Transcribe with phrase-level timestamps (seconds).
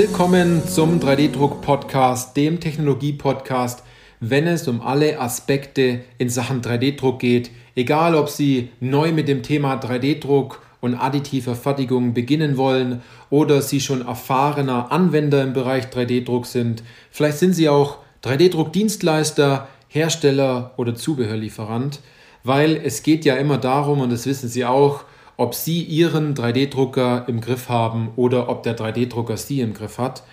[0.00, 3.82] Willkommen zum 3D-Druck-Podcast, dem Technologie-Podcast,
[4.20, 7.50] wenn es um alle Aspekte in Sachen 3D-Druck geht.
[7.74, 13.80] Egal, ob Sie neu mit dem Thema 3D-Druck und additiver Fertigung beginnen wollen oder Sie
[13.80, 16.84] schon erfahrener Anwender im Bereich 3D-Druck sind.
[17.10, 21.98] Vielleicht sind Sie auch 3D-Druck-Dienstleister, Hersteller oder Zubehörlieferant,
[22.44, 25.02] weil es geht ja immer darum, und das wissen Sie auch,
[25.38, 30.24] ob Sie Ihren 3D-Drucker im Griff haben oder ob der 3D-Drucker Sie im Griff hat.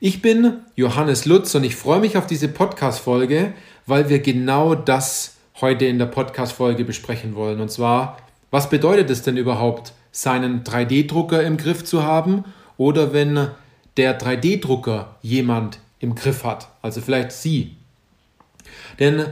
[0.00, 3.54] Ich bin Johannes Lutz und ich freue mich auf diese Podcast-Folge,
[3.86, 7.60] weil wir genau das heute in der Podcast-Folge besprechen wollen.
[7.60, 8.18] Und zwar,
[8.50, 12.44] was bedeutet es denn überhaupt, seinen 3D-Drucker im Griff zu haben
[12.76, 13.48] oder wenn
[13.96, 17.76] der 3D-Drucker jemand im Griff hat, also vielleicht Sie.
[18.98, 19.26] Denn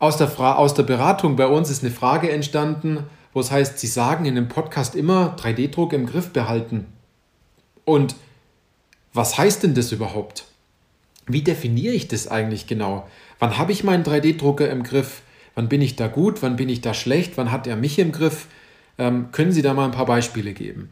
[0.00, 3.78] aus der, Fra aus der Beratung bei uns ist eine Frage entstanden, wo es heißt,
[3.78, 6.86] Sie sagen in dem Podcast immer 3D-Druck im Griff behalten.
[7.84, 8.14] Und
[9.12, 10.46] was heißt denn das überhaupt?
[11.26, 13.06] Wie definiere ich das eigentlich genau?
[13.38, 15.22] Wann habe ich meinen 3D-Drucker im Griff?
[15.54, 16.42] Wann bin ich da gut?
[16.42, 17.36] Wann bin ich da schlecht?
[17.36, 18.46] Wann hat er mich im Griff?
[18.98, 20.90] Ähm, können Sie da mal ein paar Beispiele geben?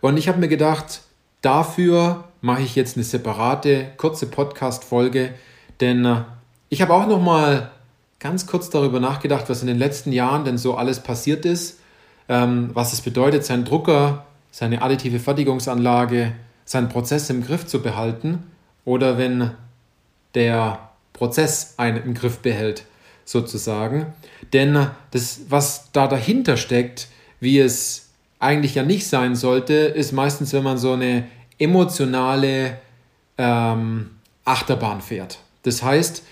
[0.00, 1.02] Und ich habe mir gedacht,
[1.40, 5.32] dafür mache ich jetzt eine separate, kurze Podcast-Folge,
[5.80, 6.22] denn äh,
[6.68, 7.70] ich habe auch noch mal
[8.18, 11.78] ganz kurz darüber nachgedacht, was in den letzten Jahren denn so alles passiert ist,
[12.28, 16.32] ähm, was es bedeutet, seinen Drucker, seine additive Fertigungsanlage,
[16.64, 18.44] seinen Prozess im Griff zu behalten
[18.84, 19.50] oder wenn
[20.34, 22.84] der Prozess einen im Griff behält,
[23.24, 24.06] sozusagen.
[24.52, 27.08] Denn das, was da dahinter steckt,
[27.40, 31.24] wie es eigentlich ja nicht sein sollte, ist meistens, wenn man so eine
[31.58, 32.78] emotionale
[33.38, 34.10] ähm,
[34.44, 35.38] Achterbahn fährt.
[35.62, 36.24] Das heißt,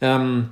[0.00, 0.50] ähm,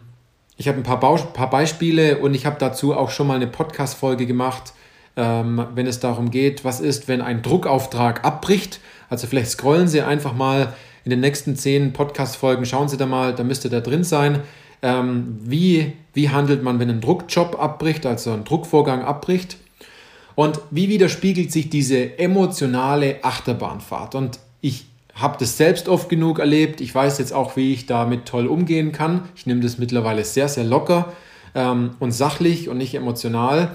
[0.57, 4.27] ich habe ein paar, paar, Beispiele und ich habe dazu auch schon mal eine Podcast-Folge
[4.27, 4.73] gemacht,
[5.18, 8.79] ähm, wenn es darum geht, was ist, wenn ein Druckauftrag abbricht.
[9.11, 10.73] Also vielleicht scrollen Sie einfach mal
[11.05, 14.40] in den nächsten zehn Podcast-Folgen, schauen Sie da mal, da müsste da drin sein.
[14.80, 19.57] Ähm, wie, wie handelt man, wenn ein Druckjob abbricht, also ein Druckvorgang abbricht?
[20.36, 24.14] Und wie widerspiegelt sich diese emotionale Achterbahnfahrt?
[24.14, 24.86] Und ich
[25.17, 26.80] habe das selbst oft genug erlebt.
[26.80, 29.28] Ich weiß jetzt auch, wie ich damit toll umgehen kann.
[29.34, 31.12] Ich nehme das mittlerweile sehr, sehr locker
[31.57, 33.74] ähm, und sachlich und nicht emotional.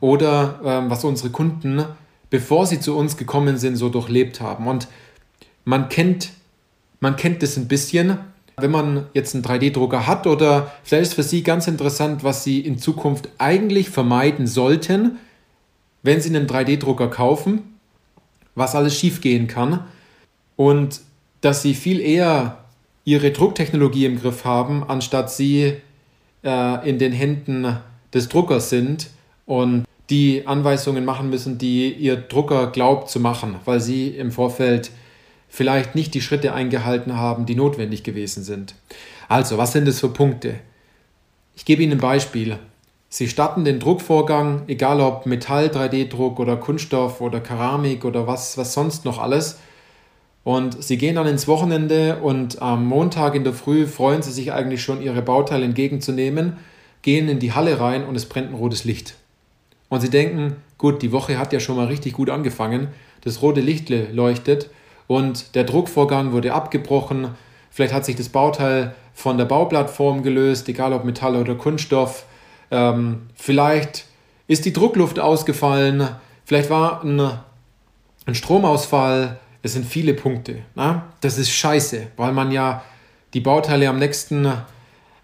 [0.00, 1.84] Oder ähm, was unsere Kunden,
[2.30, 4.66] bevor sie zu uns gekommen sind, so durchlebt haben.
[4.66, 4.88] Und
[5.64, 6.30] man kennt,
[7.00, 8.18] man kennt das ein bisschen,
[8.56, 12.60] wenn man jetzt einen 3D-Drucker hat oder vielleicht ist für Sie ganz interessant, was Sie
[12.60, 15.18] in Zukunft eigentlich vermeiden sollten,
[16.02, 17.78] wenn Sie einen 3D-Drucker kaufen,
[18.54, 19.84] was alles schiefgehen kann
[20.56, 21.00] und
[21.40, 22.58] dass Sie viel eher
[23.04, 25.74] Ihre Drucktechnologie im Griff haben, anstatt Sie
[26.44, 27.78] äh, in den Händen
[28.12, 29.08] des Druckers sind
[29.46, 34.90] und die Anweisungen machen müssen, die Ihr Drucker glaubt zu machen, weil Sie im Vorfeld
[35.48, 38.74] vielleicht nicht die Schritte eingehalten haben, die notwendig gewesen sind.
[39.28, 40.54] Also, was sind das für Punkte?
[41.54, 42.58] Ich gebe Ihnen ein Beispiel.
[43.08, 48.72] Sie starten den Druckvorgang, egal ob Metall, 3D-Druck oder Kunststoff oder Keramik oder was, was
[48.72, 49.58] sonst noch alles.
[50.44, 54.52] Und Sie gehen dann ins Wochenende und am Montag in der Früh freuen Sie sich
[54.52, 56.56] eigentlich schon, Ihre Bauteile entgegenzunehmen,
[57.02, 59.16] gehen in die Halle rein und es brennt ein rotes Licht.
[59.90, 62.88] Und Sie denken, gut, die Woche hat ja schon mal richtig gut angefangen,
[63.20, 64.70] das rote Licht leuchtet.
[65.06, 67.28] Und der Druckvorgang wurde abgebrochen,
[67.70, 72.24] vielleicht hat sich das Bauteil von der Bauplattform gelöst, egal ob Metall oder Kunststoff,
[72.70, 74.06] ähm, vielleicht
[74.46, 76.08] ist die Druckluft ausgefallen,
[76.44, 77.20] vielleicht war ein,
[78.26, 80.60] ein Stromausfall, es sind viele Punkte.
[80.74, 81.08] Na?
[81.20, 82.82] Das ist scheiße, weil man ja
[83.34, 84.50] die Bauteile am nächsten,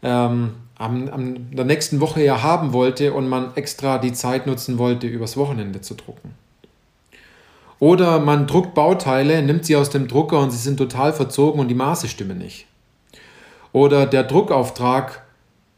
[0.03, 4.79] ähm, am, am, der nächsten Woche ja haben wollte und man extra die Zeit nutzen
[4.79, 6.35] wollte, übers Wochenende zu drucken.
[7.79, 11.69] Oder man druckt Bauteile, nimmt sie aus dem Drucker und sie sind total verzogen und
[11.69, 12.67] die Maße stimmen nicht.
[13.73, 15.23] Oder der Druckauftrag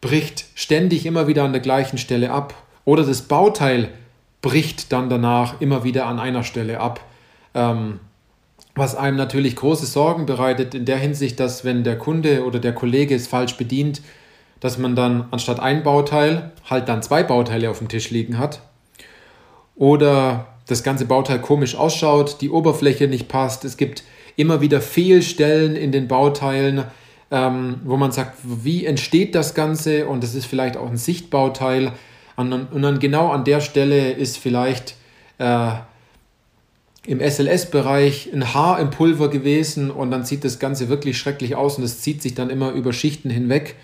[0.01, 2.55] bricht ständig immer wieder an der gleichen Stelle ab.
[2.85, 3.91] Oder das Bauteil
[4.43, 7.01] bricht dann danach immer wieder an einer Stelle ab.
[7.55, 7.99] Ähm,
[8.77, 12.73] was einem natürlich große Sorgen bereitet in der Hinsicht, dass wenn der Kunde oder der
[12.73, 14.01] Kollege es falsch bedient,
[14.61, 18.61] dass man dann anstatt ein Bauteil halt dann zwei Bauteile auf dem Tisch liegen hat.
[19.77, 23.65] Oder das ganze Bauteil komisch ausschaut, die Oberfläche nicht passt.
[23.65, 24.03] Es gibt
[24.37, 26.85] immer wieder Fehlstellen in den Bauteilen,
[27.31, 30.07] ähm, wo man sagt, wie entsteht das Ganze?
[30.07, 31.93] Und das ist vielleicht auch ein Sichtbauteil.
[32.37, 34.95] Und dann genau an der Stelle ist vielleicht
[35.39, 35.71] äh,
[37.07, 41.79] im SLS-Bereich ein Haar im Pulver gewesen und dann sieht das Ganze wirklich schrecklich aus
[41.79, 43.77] und es zieht sich dann immer über Schichten hinweg.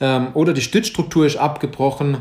[0.00, 2.18] Ähm, oder die Stützstruktur ist abgebrochen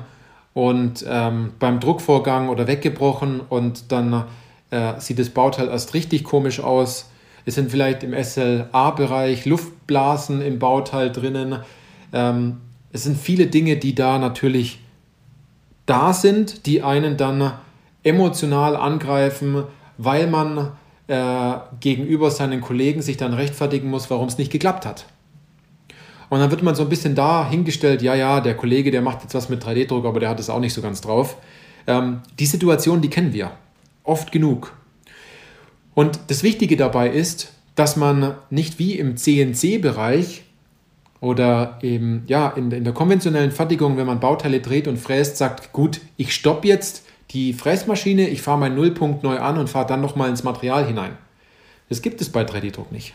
[0.54, 4.26] und ähm, beim Druckvorgang oder weggebrochen und dann
[4.72, 7.10] äh, sieht das Bauteil erst richtig komisch aus.
[7.46, 11.60] Es sind vielleicht im SLA-Bereich Luftblasen im Bauteil drinnen.
[12.12, 12.58] Ähm,
[12.92, 14.80] es sind viele Dinge, die da natürlich
[15.86, 17.54] da sind, die einen dann
[18.04, 19.64] emotional angreifen,
[19.98, 20.72] weil man
[21.08, 25.06] äh, gegenüber seinen Kollegen sich dann rechtfertigen muss, warum es nicht geklappt hat.
[26.30, 29.24] Und dann wird man so ein bisschen da hingestellt, ja, ja, der Kollege, der macht
[29.24, 31.38] jetzt was mit 3D-Druck, aber der hat es auch nicht so ganz drauf.
[31.88, 33.52] Ähm, die Situation, die kennen wir
[34.04, 34.74] oft genug.
[35.96, 40.44] Und das Wichtige dabei ist, dass man nicht wie im CNC-Bereich
[41.22, 45.74] oder eben ja, in, in der konventionellen Fertigung, wenn man Bauteile dreht und fräst, sagt,
[45.74, 50.02] gut, ich stoppe jetzt die Fräsmaschine, ich fahre meinen Nullpunkt neu an und fahre dann
[50.02, 51.18] nochmal ins Material hinein.
[51.90, 53.14] Das gibt es bei 3D-Druck nicht.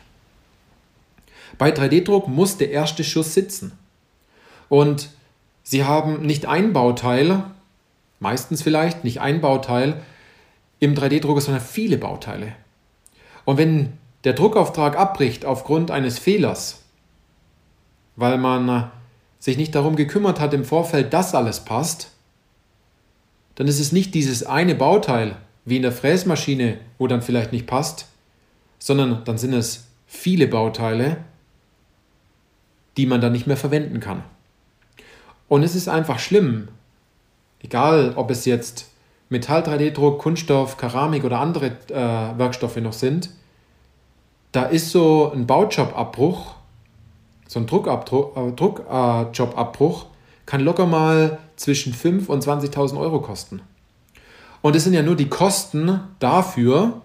[1.59, 3.73] Bei 3D-Druck muss der erste Schuss sitzen.
[4.69, 5.09] Und
[5.63, 7.45] Sie haben nicht ein Bauteil,
[8.21, 10.03] meistens vielleicht nicht ein Bauteil
[10.79, 12.53] im 3D-Drucker, sondern viele Bauteile.
[13.45, 16.83] Und wenn der Druckauftrag abbricht aufgrund eines Fehlers,
[18.17, 18.91] weil man
[19.39, 22.11] sich nicht darum gekümmert hat im Vorfeld, dass alles passt,
[23.55, 27.67] dann ist es nicht dieses eine Bauteil wie in der Fräsmaschine, wo dann vielleicht nicht
[27.67, 28.07] passt,
[28.79, 31.19] sondern dann sind es viele Bauteile,
[32.97, 34.23] die man dann nicht mehr verwenden kann.
[35.49, 36.69] Und es ist einfach schlimm,
[37.63, 38.91] egal ob es jetzt
[39.29, 43.31] Metall 3D-Druck, Kunststoff, Keramik oder andere äh, Werkstoffe noch sind,
[44.53, 46.55] da ist so ein Baujobabbruch,
[47.49, 50.09] so ein Druckjobabbruch, äh, äh,
[50.47, 53.63] kann locker mal zwischen 5.000 und 20.000 Euro kosten.
[54.63, 57.03] Und es sind ja nur die Kosten dafür,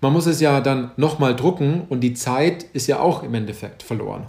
[0.00, 3.82] man muss es ja dann nochmal drucken und die Zeit ist ja auch im Endeffekt
[3.82, 4.26] verloren.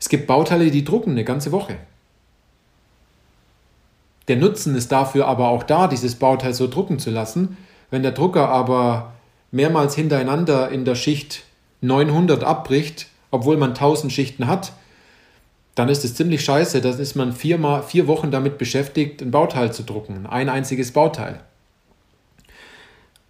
[0.00, 1.76] Es gibt Bauteile, die drucken eine ganze Woche.
[4.28, 7.56] Der Nutzen ist dafür aber auch da, dieses Bauteil so drucken zu lassen.
[7.90, 9.12] Wenn der Drucker aber
[9.50, 11.42] mehrmals hintereinander in der Schicht
[11.82, 14.72] 900 abbricht, obwohl man 1000 Schichten hat,
[15.74, 16.80] dann ist es ziemlich scheiße.
[16.80, 20.26] Dann ist man viermal, vier Wochen damit beschäftigt, ein Bauteil zu drucken.
[20.26, 21.40] Ein einziges Bauteil.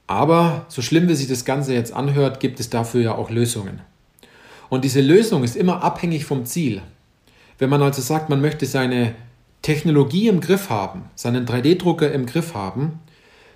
[0.06, 3.80] Aber so schlimm wie sich das Ganze jetzt anhört, gibt es dafür ja auch Lösungen.
[4.70, 6.80] Und diese Lösung ist immer abhängig vom Ziel.
[7.58, 9.14] Wenn man also sagt, man möchte seine
[9.60, 13.00] Technologie im Griff haben, seinen 3D-Drucker im Griff haben,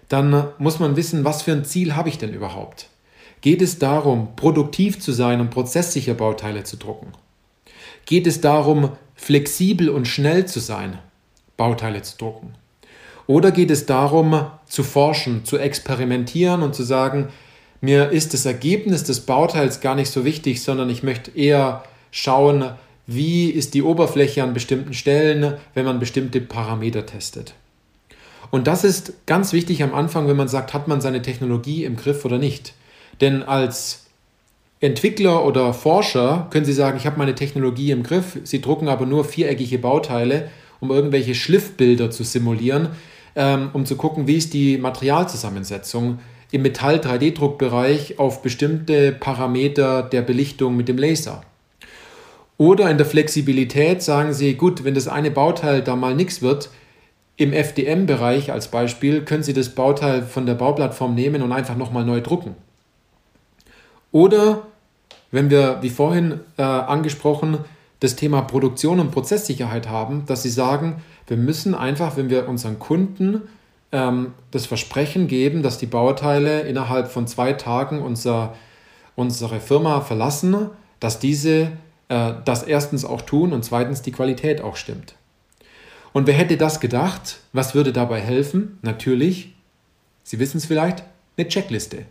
[0.09, 2.89] dann muss man wissen, was für ein Ziel habe ich denn überhaupt?
[3.41, 7.13] Geht es darum, produktiv zu sein und prozesssicher Bauteile zu drucken?
[8.07, 10.99] Geht es darum, flexibel und schnell zu sein,
[11.57, 12.55] Bauteile zu drucken?
[13.27, 17.29] Oder geht es darum, zu forschen, zu experimentieren und zu sagen,
[17.85, 22.71] mir ist das Ergebnis des Bauteils gar nicht so wichtig, sondern ich möchte eher schauen,
[23.07, 27.55] wie ist die Oberfläche an bestimmten Stellen, wenn man bestimmte Parameter testet.
[28.51, 31.97] Und das ist ganz wichtig am Anfang, wenn man sagt, hat man seine Technologie im
[31.97, 32.75] Griff oder nicht.
[33.21, 34.07] Denn als
[34.81, 39.07] Entwickler oder Forscher können Sie sagen, ich habe meine Technologie im Griff, Sie drucken aber
[39.07, 42.89] nur viereckige Bauteile, um irgendwelche Schliffbilder zu simulieren,
[43.37, 46.19] ähm, um zu gucken, wie ist die Materialzusammensetzung
[46.55, 51.43] im Metall-3D-Druckbereich auf bestimmte Parameter der Belichtung mit dem Laser.
[52.59, 56.71] Oder in der Flexibilität sagen Sie, gut, wenn das eine Bauteil da mal nichts wird,
[57.37, 62.05] im FDM-Bereich als Beispiel können Sie das Bauteil von der Bauplattform nehmen und einfach nochmal
[62.05, 62.55] neu drucken.
[64.13, 64.63] Oder
[65.33, 67.59] wenn wir, wie vorhin äh, angesprochen,
[67.99, 72.79] das Thema Produktion und Prozesssicherheit haben, dass sie sagen, wir müssen einfach, wenn wir unseren
[72.79, 73.43] Kunden
[73.95, 78.55] ähm, das Versprechen geben, dass die Bauteile innerhalb von zwei Tagen unser,
[79.15, 81.71] unsere Firma verlassen, dass diese
[82.09, 85.15] äh, das erstens auch tun und zweitens die Qualität auch stimmt.
[86.13, 87.39] Und wer hätte das gedacht?
[87.53, 88.79] Was würde dabei helfen?
[88.83, 89.55] Natürlich,
[90.25, 91.05] Sie wissen es vielleicht,
[91.37, 92.07] eine Checkliste.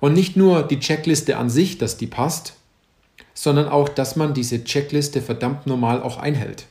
[0.00, 2.56] Und nicht nur die Checkliste an sich, dass die passt,
[3.34, 6.66] sondern auch, dass man diese Checkliste verdammt normal auch einhält.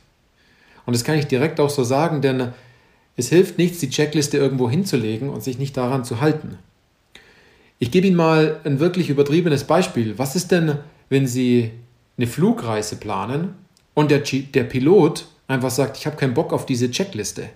[0.84, 2.52] Und das kann ich direkt auch so sagen, denn
[3.16, 6.58] es hilft nichts, die Checkliste irgendwo hinzulegen und sich nicht daran zu halten.
[7.78, 10.18] Ich gebe Ihnen mal ein wirklich übertriebenes Beispiel.
[10.18, 10.78] Was ist denn,
[11.08, 11.72] wenn Sie
[12.16, 13.54] eine Flugreise planen
[13.94, 17.50] und der, der Pilot einfach sagt, ich habe keinen Bock auf diese Checkliste?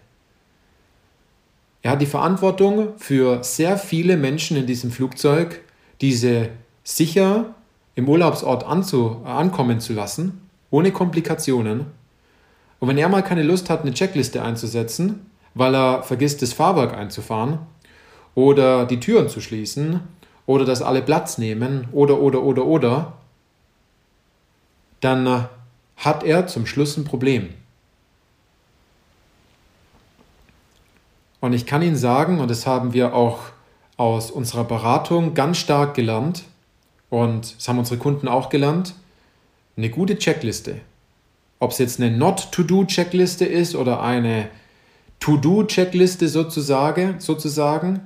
[1.83, 5.61] Er hat die Verantwortung für sehr viele Menschen in diesem Flugzeug,
[6.01, 6.49] diese
[6.83, 7.55] sicher
[7.95, 11.87] im Urlaubsort anzu, ankommen zu lassen, ohne Komplikationen.
[12.81, 16.95] Und wenn er mal keine Lust hat, eine Checkliste einzusetzen, weil er vergisst, das Fahrwerk
[16.95, 17.59] einzufahren
[18.35, 20.01] oder die Türen zu schließen
[20.45, 23.15] oder dass alle Platz nehmen oder oder oder oder,
[25.01, 25.41] dann äh,
[25.97, 27.49] hat er zum Schluss ein Problem.
[31.41, 33.39] Und ich kann Ihnen sagen, und das haben wir auch
[33.97, 36.45] aus unserer Beratung ganz stark gelernt
[37.09, 38.95] und das haben unsere Kunden auch gelernt.
[39.79, 40.81] Eine gute Checkliste,
[41.61, 44.51] ob es jetzt eine Not-to-Do-Checkliste ist oder eine
[45.21, 48.01] To-Do-Checkliste sozusagen, sozusagen,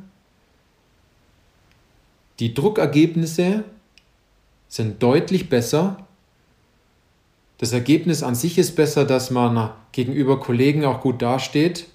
[2.40, 3.64] die Druckergebnisse
[4.68, 6.06] sind deutlich besser.
[7.58, 11.86] Das Ergebnis an sich ist besser, dass man gegenüber Kollegen auch gut dasteht,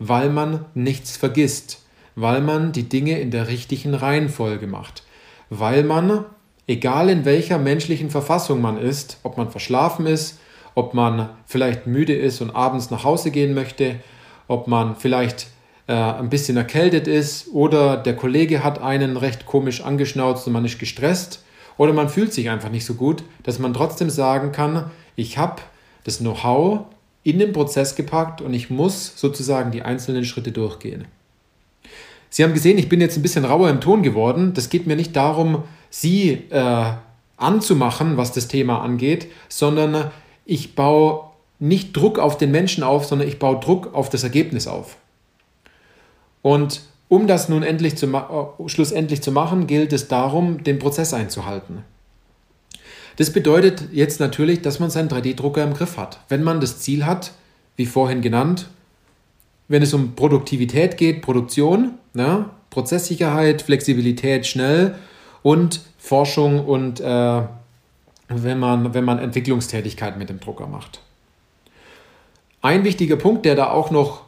[0.00, 1.82] weil man nichts vergisst,
[2.16, 5.04] weil man die Dinge in der richtigen Reihenfolge macht,
[5.50, 6.24] weil man,
[6.66, 10.40] egal in welcher menschlichen Verfassung man ist, ob man verschlafen ist,
[10.74, 14.00] ob man vielleicht müde ist und abends nach Hause gehen möchte,
[14.48, 15.48] ob man vielleicht
[15.86, 20.64] äh, ein bisschen erkältet ist oder der Kollege hat einen recht komisch angeschnauzt und man
[20.64, 21.44] ist gestresst
[21.76, 25.62] oder man fühlt sich einfach nicht so gut, dass man trotzdem sagen kann, ich habe
[26.04, 26.86] das Know-how
[27.22, 31.06] in den Prozess gepackt und ich muss sozusagen die einzelnen Schritte durchgehen.
[32.30, 34.52] Sie haben gesehen, ich bin jetzt ein bisschen rauer im Ton geworden.
[34.54, 36.92] Das geht mir nicht darum, Sie äh,
[37.36, 40.10] anzumachen, was das Thema angeht, sondern
[40.44, 41.25] ich baue
[41.58, 44.96] nicht Druck auf den Menschen auf, sondern ich baue Druck auf das Ergebnis auf.
[46.42, 51.14] Und um das nun endlich zu äh, schlussendlich zu machen, gilt es darum, den Prozess
[51.14, 51.84] einzuhalten.
[53.16, 56.20] Das bedeutet jetzt natürlich, dass man seinen 3D-Drucker im Griff hat.
[56.28, 57.32] Wenn man das Ziel hat,
[57.76, 58.68] wie vorhin genannt,
[59.68, 64.96] wenn es um Produktivität geht, Produktion, ne, Prozesssicherheit, Flexibilität, schnell
[65.42, 67.42] und Forschung und äh,
[68.28, 71.00] wenn, man, wenn man Entwicklungstätigkeit mit dem Drucker macht.
[72.66, 74.22] Ein wichtiger Punkt, der da auch noch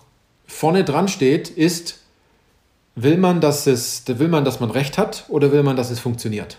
[0.47, 1.99] vorne dran steht, ist,
[2.95, 5.99] will man, dass es, will man, dass man recht hat oder will man, dass es
[5.99, 6.57] funktioniert?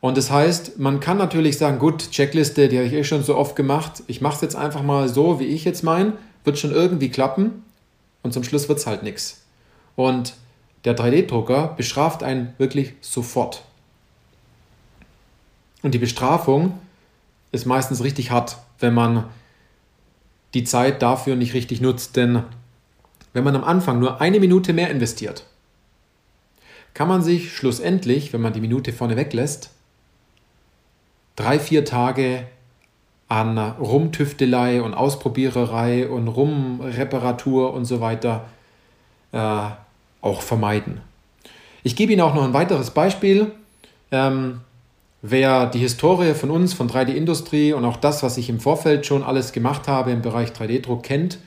[0.00, 3.36] Und das heißt, man kann natürlich sagen, gut, Checkliste, die habe ich eh schon so
[3.36, 4.02] oft gemacht.
[4.08, 6.14] Ich mache es jetzt einfach mal so, wie ich jetzt meine.
[6.42, 7.62] Wird schon irgendwie klappen.
[8.24, 9.44] Und zum Schluss wird es halt nichts.
[9.94, 10.34] Und
[10.84, 13.62] der 3D-Drucker bestraft einen wirklich sofort.
[15.82, 16.80] Und die Bestrafung
[17.52, 19.26] ist meistens richtig hart, wenn man
[20.54, 22.16] die Zeit dafür nicht richtig nutzt.
[22.16, 22.44] Denn
[23.32, 25.44] wenn man am Anfang nur eine Minute mehr investiert,
[26.94, 29.70] kann man sich schlussendlich, wenn man die Minute vorne weglässt,
[31.36, 32.46] drei, vier Tage
[33.28, 38.44] an Rumtüftelei und Ausprobiererei und Rumreparatur und so weiter
[39.32, 39.70] äh,
[40.20, 41.00] auch vermeiden.
[41.82, 43.52] Ich gebe Ihnen auch noch ein weiteres Beispiel.
[44.12, 44.60] Ähm,
[45.26, 49.22] wer die Historie von uns, von 3D-Industrie und auch das, was ich im Vorfeld schon
[49.22, 51.38] alles gemacht habe im Bereich 3D-Druck kennt,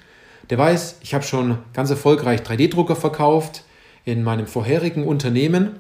[0.50, 3.64] der weiß, ich habe schon ganz erfolgreich 3D-Drucker verkauft
[4.04, 5.76] in meinem vorherigen Unternehmen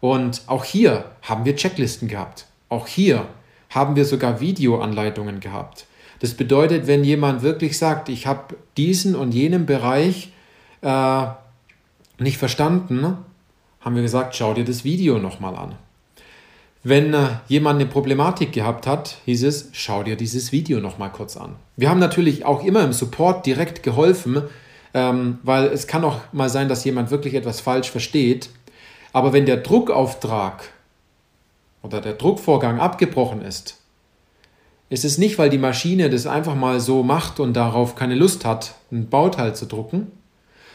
[0.00, 2.44] und auch hier haben wir Checklisten gehabt.
[2.68, 3.24] Auch hier
[3.70, 5.86] haben wir sogar Videoanleitungen gehabt.
[6.20, 10.32] Das bedeutet, wenn jemand wirklich sagt, ich habe diesen und jenen Bereich
[10.82, 11.26] äh,
[12.18, 13.16] nicht verstanden,
[13.80, 15.76] haben wir gesagt, schau dir das Video nochmal an.
[16.84, 21.36] Wenn äh, jemand eine Problematik gehabt hat, hieß es, schau dir dieses Video nochmal kurz
[21.36, 21.56] an.
[21.76, 24.42] Wir haben natürlich auch immer im Support direkt geholfen,
[24.94, 28.50] ähm, weil es kann auch mal sein, dass jemand wirklich etwas falsch versteht.
[29.12, 30.70] Aber wenn der Druckauftrag
[31.82, 33.78] oder der Druckvorgang abgebrochen ist,
[34.88, 38.44] ist es nicht, weil die Maschine das einfach mal so macht und darauf keine Lust
[38.44, 40.12] hat, ein Bauteil zu drucken,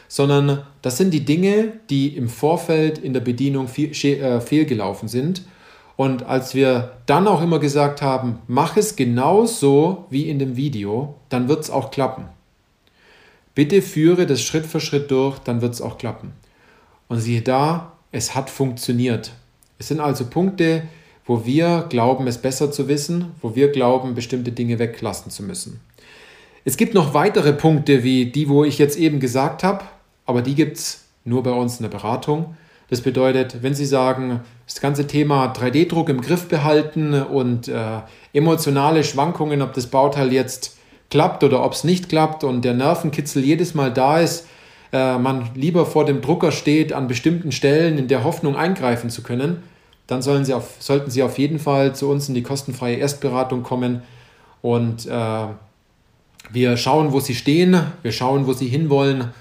[0.07, 5.43] sondern das sind die Dinge, die im Vorfeld in der Bedienung äh, fehlgelaufen sind
[5.95, 11.15] und als wir dann auch immer gesagt haben, mach es genauso wie in dem Video,
[11.29, 12.25] dann wird es auch klappen.
[13.55, 16.33] Bitte führe das Schritt für Schritt durch, dann wird es auch klappen.
[17.07, 19.33] Und siehe da, es hat funktioniert.
[19.77, 20.83] Es sind also Punkte,
[21.25, 25.79] wo wir glauben, es besser zu wissen, wo wir glauben, bestimmte Dinge weglassen zu müssen.
[26.65, 29.83] Es gibt noch weitere Punkte, wie die, wo ich jetzt eben gesagt habe,
[30.25, 32.55] aber die gibt es nur bei uns in der Beratung.
[32.89, 38.01] Das bedeutet, wenn Sie sagen, das ganze Thema 3D-Druck im Griff behalten und äh,
[38.33, 40.77] emotionale Schwankungen, ob das Bauteil jetzt
[41.09, 44.47] klappt oder ob es nicht klappt und der Nervenkitzel jedes Mal da ist,
[44.91, 49.23] äh, man lieber vor dem Drucker steht an bestimmten Stellen in der Hoffnung eingreifen zu
[49.23, 49.63] können,
[50.07, 53.63] dann sollen Sie auf, sollten Sie auf jeden Fall zu uns in die kostenfreie Erstberatung
[53.63, 54.03] kommen
[54.61, 55.45] und äh,
[56.51, 59.31] wir schauen, wo Sie stehen, wir schauen, wo Sie hinwollen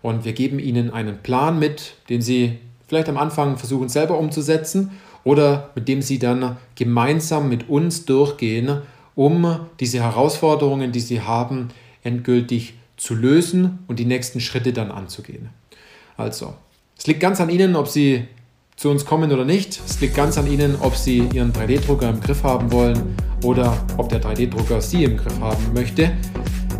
[0.00, 2.58] und wir geben Ihnen einen Plan mit, den Sie
[2.92, 4.90] vielleicht am Anfang versuchen selber umzusetzen
[5.24, 8.82] oder mit dem sie dann gemeinsam mit uns durchgehen,
[9.14, 11.68] um diese Herausforderungen, die sie haben,
[12.02, 15.48] endgültig zu lösen und die nächsten Schritte dann anzugehen.
[16.18, 16.52] Also,
[16.98, 18.28] es liegt ganz an Ihnen, ob Sie
[18.76, 19.80] zu uns kommen oder nicht.
[19.86, 24.10] Es liegt ganz an Ihnen, ob Sie Ihren 3D-Drucker im Griff haben wollen oder ob
[24.10, 26.12] der 3D-Drucker Sie im Griff haben möchte.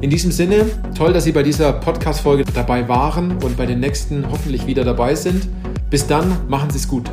[0.03, 0.67] In diesem Sinne,
[0.97, 5.15] toll, dass Sie bei dieser Podcast-Folge dabei waren und bei den nächsten hoffentlich wieder dabei
[5.15, 5.47] sind.
[5.91, 7.09] Bis dann, machen Sie es gut.